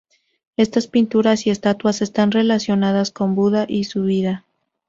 Estas 0.57 0.87
pinturas 0.87 1.45
y 1.45 1.51
estatuas 1.51 2.01
están 2.01 2.31
relacionadas 2.31 3.11
con 3.11 3.35
Buda 3.35 3.65
y 3.69 3.83
su 3.83 4.01
vida. 4.03 4.43